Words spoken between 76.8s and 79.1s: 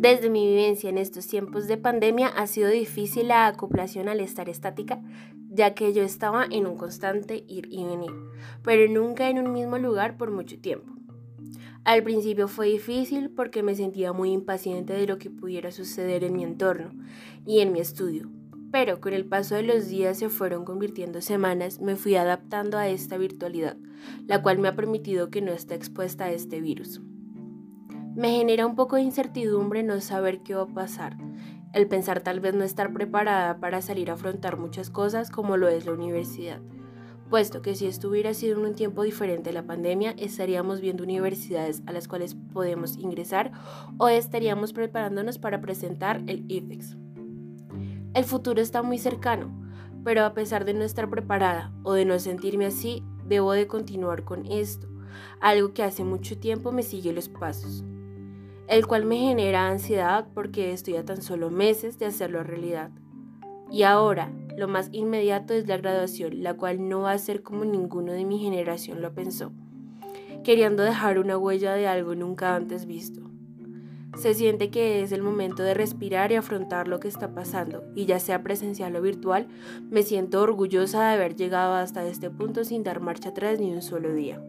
lo que está pasando, y ya sea presencial o